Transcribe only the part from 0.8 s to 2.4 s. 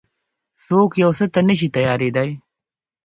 يو څه ته نه شي تيارېدای.